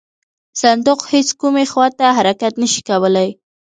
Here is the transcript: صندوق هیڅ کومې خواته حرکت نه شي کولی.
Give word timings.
صندوق 0.61 0.99
هیڅ 1.11 1.29
کومې 1.41 1.65
خواته 1.71 2.05
حرکت 2.17 2.53
نه 2.61 2.67
شي 2.73 2.81
کولی. 2.89 3.29